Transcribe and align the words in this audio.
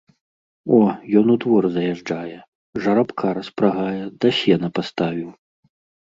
О, 0.75 0.77
ён 1.19 1.25
у 1.33 1.33
двор 1.43 1.63
заязджае, 1.75 2.37
жарабка 2.85 3.33
распрагае, 3.39 4.01
да 4.25 4.31
сена 4.39 4.67
паставіў. 4.79 5.29